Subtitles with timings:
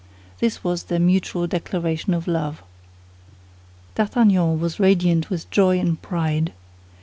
[0.39, 2.63] This was their mutual declaration of love.
[3.93, 6.53] D'Artagnan was radiant with joy and pride.